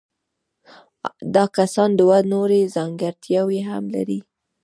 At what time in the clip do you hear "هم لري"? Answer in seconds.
3.69-4.19